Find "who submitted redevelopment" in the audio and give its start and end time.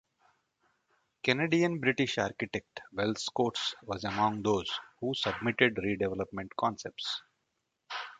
4.99-6.49